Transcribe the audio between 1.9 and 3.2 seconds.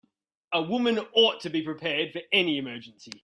for any emergency.